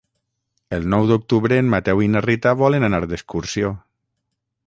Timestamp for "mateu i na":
1.73-2.23